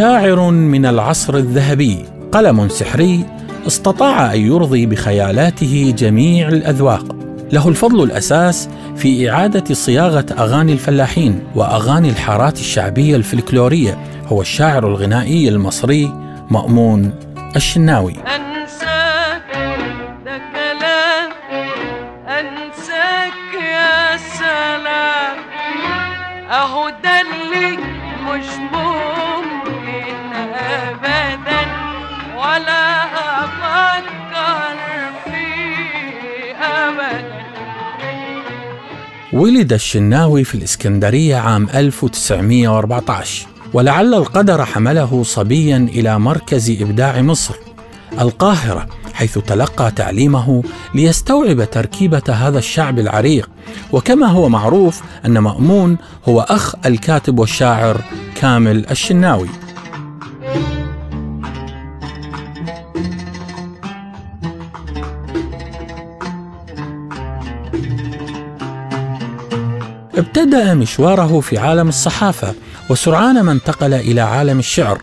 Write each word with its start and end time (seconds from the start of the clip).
شاعر 0.00 0.50
من 0.50 0.86
العصر 0.86 1.36
الذهبي 1.36 2.04
قلم 2.32 2.68
سحري 2.68 3.24
استطاع 3.66 4.34
أن 4.34 4.40
يرضي 4.40 4.86
بخيالاته 4.86 5.94
جميع 5.98 6.48
الأذواق. 6.48 7.16
له 7.52 7.68
الفضل 7.68 8.02
الأساس 8.02 8.68
في 8.96 9.30
إعادة 9.30 9.74
صياغة 9.74 10.26
أغاني 10.38 10.72
الفلاحين 10.72 11.42
وأغاني 11.54 12.08
الحارات 12.10 12.58
الشعبية 12.58 13.16
الفلكلورية. 13.16 13.98
هو 14.26 14.40
الشاعر 14.40 14.86
الغنائي 14.86 15.48
المصري 15.48 16.12
مأمون 16.50 17.14
الشناوي. 17.56 18.14
أنساك 18.16 19.42
ده 20.24 20.38
كلام. 20.54 21.30
أنساك 22.28 23.62
يا 23.72 24.16
سلام. 24.16 25.36
أهو 26.50 26.88
ده 26.88 27.20
اللي 27.20 27.76
مش 28.26 28.46
ولد 39.32 39.72
الشناوي 39.72 40.44
في 40.44 40.54
الإسكندرية 40.54 41.36
عام 41.36 41.68
1914 41.74 43.46
ولعل 43.72 44.14
القدر 44.14 44.64
حمله 44.64 45.22
صبيا 45.22 45.76
إلى 45.76 46.18
مركز 46.18 46.70
إبداع 46.82 47.22
مصر 47.22 47.54
القاهرة 48.20 48.86
حيث 49.14 49.38
تلقى 49.38 49.90
تعليمه 49.90 50.62
ليستوعب 50.94 51.70
تركيبة 51.70 52.22
هذا 52.28 52.58
الشعب 52.58 52.98
العريق. 52.98 53.50
وكما 53.92 54.26
هو 54.26 54.48
معروف 54.48 55.02
أن 55.26 55.38
مأمون 55.38 55.98
هو 56.28 56.40
أخ 56.40 56.74
الكاتب 56.86 57.38
والشاعر 57.38 58.00
كامل 58.34 58.86
الشناوي. 58.90 59.48
ابتدأ 70.20 70.74
مشواره 70.74 71.40
في 71.40 71.58
عالم 71.58 71.88
الصحافة 71.88 72.54
وسرعان 72.90 73.40
ما 73.40 73.52
انتقل 73.52 73.94
إلى 73.94 74.20
عالم 74.20 74.58
الشعر. 74.58 75.02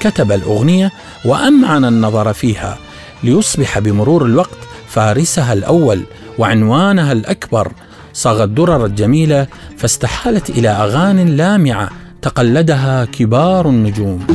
كتب 0.00 0.32
الأغنية 0.32 0.92
وأمعن 1.24 1.84
النظر 1.84 2.32
فيها 2.32 2.78
ليصبح 3.22 3.78
بمرور 3.78 4.24
الوقت 4.24 4.58
فارسها 4.88 5.52
الأول 5.52 6.02
وعنوانها 6.38 7.12
الأكبر. 7.12 7.72
صاغ 8.12 8.44
الدرر 8.44 8.86
الجميلة 8.86 9.46
فاستحالت 9.78 10.50
إلى 10.50 10.68
أغان 10.68 11.36
لامعة 11.36 11.90
تقلدها 12.22 13.04
كبار 13.04 13.68
النجوم. 13.68 14.26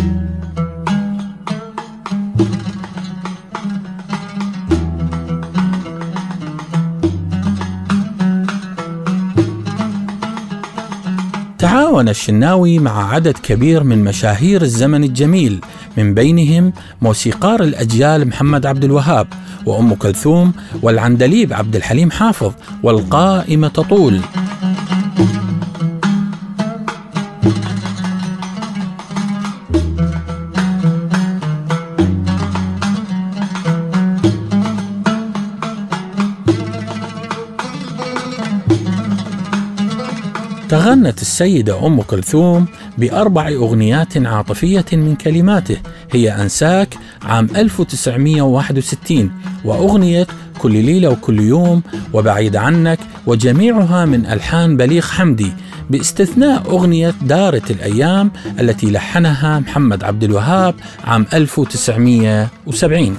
تعاون 12.00 12.09
الشناوي 12.09 12.80
مع 12.80 13.14
عدد 13.14 13.38
كبير 13.38 13.83
من 13.83 14.03
مشاهير 14.03 14.61
الزمن 14.61 15.03
الجميل 15.03 15.59
من 15.97 16.14
بينهم 16.14 16.73
موسيقار 17.02 17.64
الأجيال 17.64 18.28
محمد 18.28 18.66
عبد 18.66 18.83
الوهاب 18.83 19.28
وأم 19.66 19.94
كلثوم 19.94 20.53
والعندليب 20.81 21.53
عبد 21.53 21.75
الحليم 21.75 22.11
حافظ 22.11 22.54
والقائمة 22.83 23.67
تطول. 23.67 24.21
تغنت 40.69 41.21
السيدة 41.21 41.85
أم 41.87 42.02
كلثوم 42.02 42.65
بأربع 42.97 43.47
أغنيات 43.47 44.17
عاطفية 44.17 44.85
من 44.93 45.15
كلماته 45.15 45.77
هي 46.11 46.31
أنساك 46.31 46.95
عام 47.23 47.47
1961 47.55 49.31
وأغنية 49.65 50.27
كل 50.59 50.71
ليلة 50.71 51.09
وكل 51.09 51.39
يوم 51.39 51.81
وبعيد 52.13 52.55
عنك 52.55 52.99
وجميعها 53.25 54.05
من 54.05 54.25
ألحان 54.25 54.77
بليغ 54.77 55.02
حمدي 55.08 55.52
باستثناء 55.89 56.61
أغنية 56.69 57.13
دارت 57.21 57.71
الأيام 57.71 58.31
التي 58.59 58.91
لحنها 58.91 59.59
محمد 59.59 60.03
عبد 60.03 60.23
الوهاب 60.23 60.75
عام 61.03 61.25
1970 61.33 63.17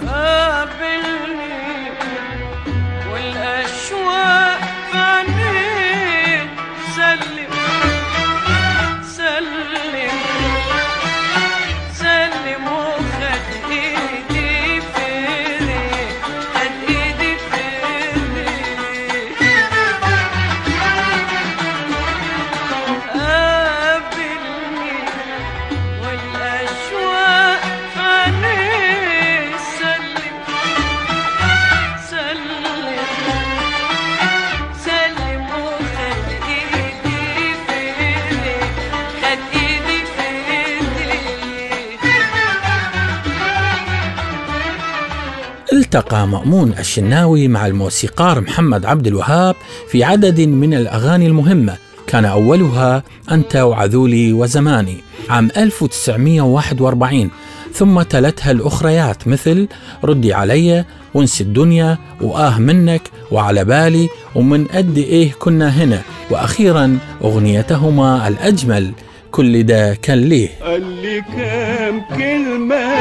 التقى 45.94 46.26
مأمون 46.28 46.72
الشناوي 46.78 47.48
مع 47.48 47.66
الموسيقار 47.66 48.40
محمد 48.40 48.86
عبد 48.86 49.06
الوهاب 49.06 49.56
في 49.88 50.04
عدد 50.04 50.40
من 50.40 50.74
الأغاني 50.74 51.26
المهمة. 51.26 51.76
كان 52.06 52.24
أولها 52.24 53.02
أنت 53.30 53.56
وعذولي 53.56 54.32
وزماني 54.32 54.96
عام 55.28 55.50
1941 55.56 57.30
ثم 57.74 58.02
تلتها 58.02 58.50
الأخريات 58.50 59.28
مثل 59.28 59.68
ردي 60.04 60.34
علي 60.34 60.84
وانسي 61.14 61.44
الدنيا 61.44 61.98
وآه 62.20 62.58
منك 62.58 63.02
وعلى 63.30 63.64
بالي 63.64 64.08
ومن 64.34 64.64
قد 64.64 64.98
إيه 64.98 65.32
كنا 65.38 65.68
هنا. 65.68 66.02
وأخيرا 66.30 66.98
أغنيتهما 67.24 68.28
الأجمل 68.28 68.92
كل 69.30 69.62
ده 69.62 69.94
كان 70.02 70.18
ليه؟ 70.18 70.48
قال 70.62 70.82
لي 71.02 71.22
كام 71.36 72.00
كلمة 72.18 72.94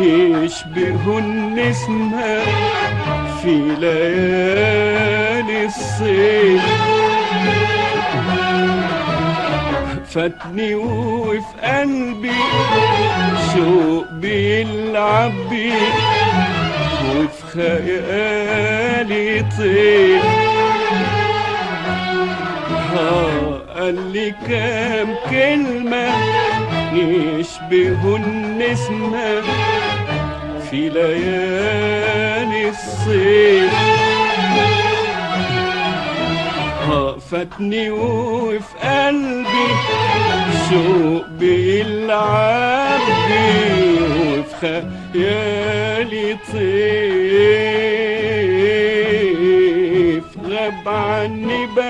يشبهوا 0.00 1.20
النسمة 1.20 2.38
في 3.42 3.76
ليالي 3.80 5.64
الصيف. 5.64 6.62
فاتني 10.10 10.74
وفي 10.74 11.40
قلبي 11.62 12.32
شوق 13.54 14.04
بيلعب 14.12 15.32
بيه 15.50 15.88
وفي 17.10 17.42
خيالي 17.52 19.26
طير. 19.58 20.22
آه، 22.98 23.63
قال 23.84 24.12
لي 24.12 24.28
كام 24.48 25.08
كلمة 25.30 26.08
يشبهوا 26.94 28.18
النسمة 28.18 29.42
في 30.70 30.88
ليالي 30.88 32.62
الصيف. 32.68 33.74
فاتني 37.30 37.90
وفي 37.90 38.74
قلبي 38.82 39.68
شوق 40.70 41.24
بيلعب 41.38 43.00
بيه 43.28 44.02
وفي 44.38 44.54
خيالي 45.14 46.28
طيف. 46.52 46.64
غاب 50.48 50.86
عني 50.88 51.60
بقاله 51.66 51.83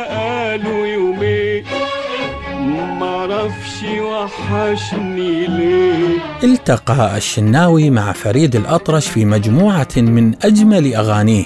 وحشني 4.01 5.47
ليه؟ 5.47 6.19
التقى 6.45 7.17
الشناوي 7.17 7.91
مع 7.91 8.13
فريد 8.13 8.57
الأطرش 8.57 9.09
في 9.09 9.25
مجموعة 9.25 9.89
من 9.97 10.35
أجمل 10.43 10.95
أغانيه. 10.95 11.45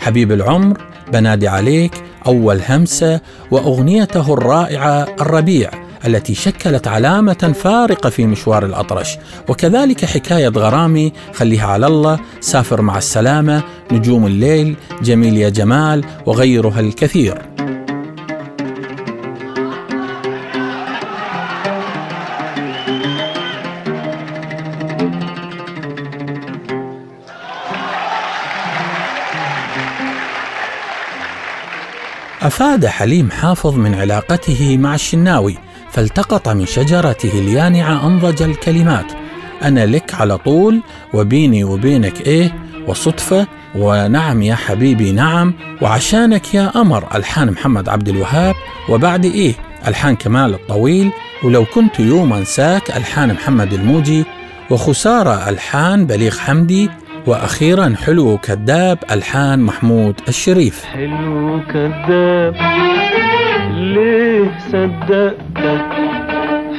حبيب 0.00 0.32
العمر 0.32 0.80
بنادي 1.12 1.48
عليك 1.48 1.92
أول 2.26 2.60
همسة 2.68 3.20
وأغنيته 3.50 4.34
الرائعة 4.34 5.06
الربيع 5.20 5.70
التي 6.06 6.34
شكلت 6.34 6.88
علامة 6.88 7.52
فارقة 7.62 8.10
في 8.10 8.26
مشوار 8.26 8.64
الأطرش. 8.64 9.18
وكذلك 9.48 10.04
حكاية 10.04 10.48
غرامي 10.48 11.12
خليها 11.34 11.66
على 11.66 11.86
الله 11.86 12.20
سافر 12.40 12.82
مع 12.82 12.98
السلامة 12.98 13.62
نجوم 13.92 14.26
الليل 14.26 14.76
جميل 15.02 15.36
يا 15.36 15.48
جمال 15.48 16.04
وغيرها 16.26 16.80
الكثير. 16.80 17.55
أفاد 32.46 32.86
حليم 32.86 33.30
حافظ 33.30 33.74
من 33.74 33.94
علاقته 33.94 34.76
مع 34.78 34.94
الشناوي 34.94 35.58
فالتقط 35.92 36.48
من 36.48 36.66
شجرته 36.66 37.38
اليانعة 37.38 38.06
أنضج 38.06 38.42
الكلمات. 38.42 39.12
أنا 39.62 39.86
لك 39.86 40.14
على 40.14 40.38
طول 40.38 40.80
وبيني 41.14 41.64
وبينك 41.64 42.20
إيه 42.20 42.54
وصدفة 42.86 43.46
ونعم 43.74 44.42
يا 44.42 44.54
حبيبي 44.54 45.12
نعم 45.12 45.54
وعشانك 45.82 46.54
يا 46.54 46.66
قمر 46.66 47.04
ألحان 47.14 47.50
محمد 47.50 47.88
عبد 47.88 48.08
الوهاب 48.08 48.54
وبعد 48.88 49.24
إيه 49.24 49.54
ألحان 49.86 50.16
كمال 50.16 50.54
الطويل 50.54 51.10
ولو 51.44 51.64
كنت 51.64 52.00
يوم 52.00 52.32
أنساك 52.32 52.96
ألحان 52.96 53.32
محمد 53.34 53.72
الموجي 53.72 54.24
وخسارة 54.70 55.48
ألحان 55.48 56.06
بليغ 56.06 56.38
حمدي 56.38 56.90
وأخيرا 57.26 57.94
حلو 58.04 58.38
كذاب 58.38 58.98
ألحان 59.10 59.58
محمود 59.58 60.20
الشريف. 60.28 60.84
حلو 60.84 61.60
كذاب 61.72 62.54
ليه 63.74 64.50
صدقتك 64.72 65.86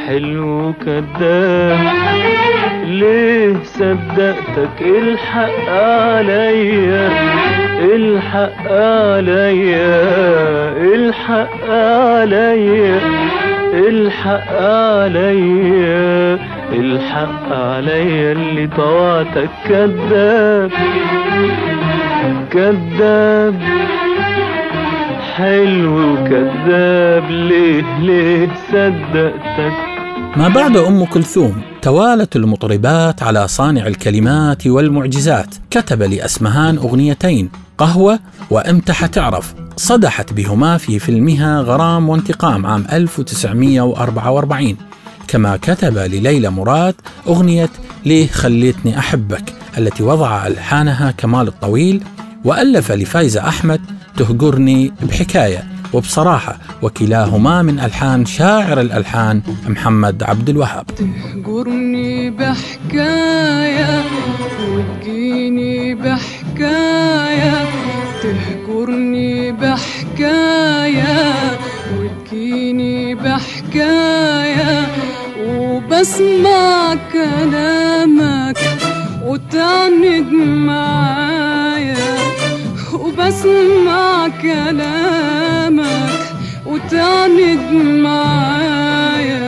حلو 0.08 0.74
كذاب 0.86 1.80
ليه 2.86 3.58
صدقتك؟ 3.64 4.82
الحق 4.82 5.70
عليا 5.70 7.10
الحق 7.96 8.72
عليا 8.72 10.00
الحق 10.96 11.70
عليا 11.70 13.00
الحق 13.74 14.62
عليا. 14.62 16.40
الحق 16.72 17.52
عليا 17.52 18.32
اللي 18.32 18.68
طوعتك 18.68 19.50
كذاب 19.68 20.72
كذاب. 22.52 23.62
حلو 25.36 26.16
كذاب 26.16 27.32
ليه 27.32 28.00
ليه 28.00 28.50
صدقتك؟ 28.72 29.74
ما 30.38 30.48
بعد 30.48 30.78
أم 30.78 31.06
كلثوم 31.06 31.62
توالت 31.82 32.36
المطربات 32.36 33.24
على 33.24 33.48
صانع 33.48 33.88
الكلمات 33.88 34.68
والمعجزات. 34.68 35.56
كتب 35.72 36.04
لأسمهان 36.04 36.78
أغنيتين 36.78 37.50
قهوة 37.78 38.20
وإمتى 38.50 38.94
حتعرف 38.94 39.54
صدحت 39.76 40.34
بهما 40.34 40.78
في 40.78 41.00
فيلمها 41.00 41.62
غرام 41.62 42.10
وانتقام 42.10 42.66
عام 42.66 42.86
1944 42.94 44.78
كما 45.28 45.58
كتب 45.62 45.98
لليلى 45.98 46.50
مراد 46.50 46.96
أغنية 47.28 47.70
ليه 48.06 48.28
خليتني 48.28 49.00
أحبك 49.00 49.54
التي 49.78 50.04
وضع 50.04 50.48
ألحانها 50.48 51.12
كمال 51.12 51.48
الطويل 51.48 52.04
وألف 52.46 52.92
لفايزة 52.92 53.48
أحمد 53.48 53.82
تهجرني 54.18 54.94
بحكاية 55.02 55.64
وبصراحة 55.94 56.58
وكلاهما 56.82 57.62
من 57.62 57.80
ألحان 57.80 58.26
شاعر 58.26 58.82
الألحان 58.82 59.42
محمد 59.68 60.24
عبد 60.24 60.50
الوهاب. 60.50 60.86
تهجرني 60.88 62.30
بحكاية 62.30 64.04
وتجيني 64.72 65.96
بحكاية 65.96 67.66
تهجرني 68.24 69.52
بحكاية 69.52 71.34
وتجيني 72.00 73.16
بحكاية. 73.16 73.57
وبسمع 75.48 76.96
كلامك 77.14 78.58
وتعند 79.26 80.32
معايا. 80.68 82.18
وبسمع 82.94 84.28
كلامك 84.42 86.20
وتعند 86.66 87.72
معايا. 88.06 89.48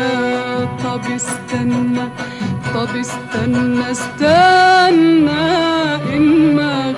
طب 0.83 1.01
استنى 1.15 2.05
طب 2.75 2.95
استنى 2.99 3.91
استنى 3.91 5.41
إن 6.15 6.55
ما 6.55 6.93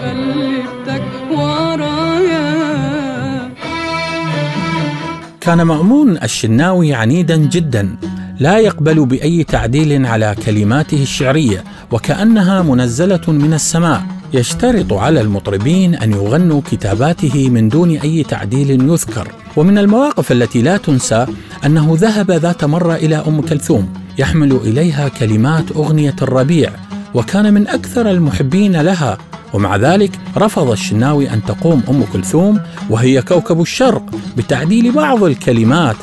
كان 5.41 5.61
مأمون 5.61 6.17
الشناوي 6.17 6.93
عنيدا 6.93 7.35
جدا 7.35 7.95
لا 8.39 8.59
يقبل 8.59 9.05
بأي 9.05 9.43
تعديل 9.43 10.05
على 10.05 10.35
كلماته 10.45 11.03
الشعرية 11.03 11.63
وكأنها 11.91 12.61
منزلة 12.61 13.21
من 13.27 13.53
السماء. 13.53 14.03
يشترط 14.33 14.93
على 14.93 15.21
المطربين 15.21 15.95
أن 15.95 16.11
يغنوا 16.11 16.61
كتاباته 16.71 17.49
من 17.49 17.69
دون 17.69 17.89
أي 17.89 18.23
تعديل 18.23 18.69
يذكر. 18.89 19.27
ومن 19.57 19.77
المواقف 19.77 20.31
التي 20.31 20.61
لا 20.61 20.77
تنسى 20.77 21.25
أنه 21.65 21.97
ذهب 21.99 22.31
ذات 22.31 22.63
مرة 22.63 22.95
إلى 22.95 23.15
أم 23.15 23.41
كلثوم 23.41 23.93
يحمل 24.17 24.51
إليها 24.51 25.07
كلمات 25.07 25.71
أغنية 25.71 26.15
الربيع. 26.21 26.69
وكان 27.13 27.53
من 27.53 27.67
أكثر 27.67 28.09
المحبين 28.11 28.81
لها 28.81 29.17
ومع 29.53 29.75
ذلك 29.75 30.11
رفض 30.37 30.71
الشناوي 30.71 31.29
أن 31.29 31.41
تقوم 31.45 31.83
أم 31.89 32.03
كلثوم 32.13 32.59
وهي 32.89 33.21
كوكب 33.21 33.61
الشرق 33.61 34.03
بتعديل 34.37 34.91
بعض 34.91 35.23
الكلمات. 35.23 35.95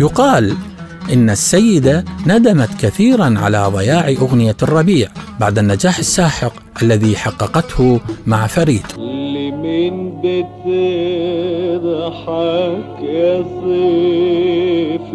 يقال 0.00 0.54
إن 1.12 1.30
السيدة 1.30 2.04
ندمت 2.26 2.70
كثيرا 2.80 3.34
على 3.38 3.66
ضياع 3.66 4.08
أغنية 4.08 4.56
الربيع 4.62 5.08
بعد 5.40 5.58
النجاح 5.58 5.98
الساحق 5.98 6.52
الذي 6.82 7.16
حققته 7.16 8.00
مع 8.26 8.46
فريد. 8.46 8.86
اللي 8.98 9.50
من 9.50 10.10
بتضحك 10.20 10.64
يا 13.02 13.42
صيف 13.42 15.06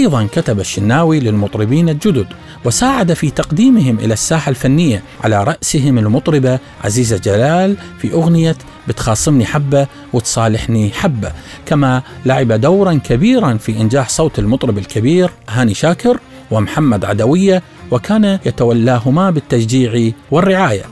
أيضا 0.00 0.28
كتب 0.32 0.60
الشناوي 0.60 1.20
للمطربين 1.20 1.88
الجدد 1.88 2.26
وساعد 2.64 3.12
في 3.12 3.30
تقديمهم 3.30 3.98
إلى 3.98 4.12
الساحة 4.12 4.50
الفنية 4.50 5.02
على 5.24 5.44
رأسهم 5.44 5.98
المطربة 5.98 6.58
عزيزة 6.84 7.18
جلال 7.18 7.76
في 7.98 8.12
أغنية 8.12 8.56
بتخاصمني 8.88 9.44
حبة 9.44 9.86
وتصالحني 10.12 10.90
حبة. 10.90 11.32
كما 11.66 12.02
لعب 12.26 12.52
دورا 12.52 12.94
كبيرا 12.94 13.54
في 13.54 13.80
إنجاح 13.80 14.08
صوت 14.08 14.38
المطرب 14.38 14.78
الكبير 14.78 15.30
هاني 15.48 15.74
شاكر 15.74 16.18
ومحمد 16.50 17.04
عدوية 17.04 17.62
وكان 17.90 18.38
يتولاهما 18.46 19.30
بالتشجيع 19.30 20.12
والرعاية. 20.30 20.84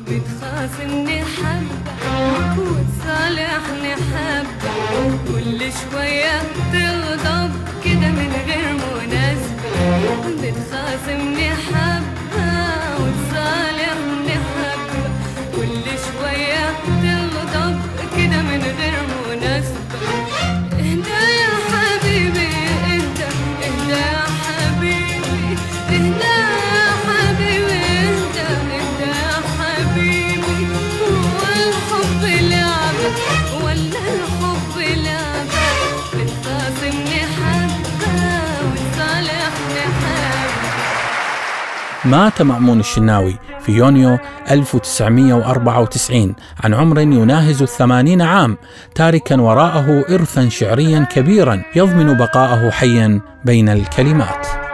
شوية 5.92 6.42
تغضب 6.72 7.50
كده 7.84 8.08
من 8.10 8.32
غير 8.48 8.67
مناسبة 9.98 10.50
بتخاصمني 10.50 11.50
حبة 11.50 12.07
مات 42.10 42.42
مأمون 42.42 42.80
الشناوي 42.80 43.38
في 43.60 43.72
يونيو 43.72 44.18
1994 44.50 46.34
عن 46.64 46.74
عمر 46.74 47.00
يناهز 47.00 47.62
الثمانين 47.62 48.22
عام 48.22 48.56
تاركا 48.94 49.40
وراءه 49.40 50.14
إرثا 50.14 50.48
شعريا 50.48 51.00
كبيرا 51.00 51.62
يضمن 51.76 52.16
بقاءه 52.16 52.70
حيا 52.70 53.20
بين 53.44 53.68
الكلمات. 53.68 54.67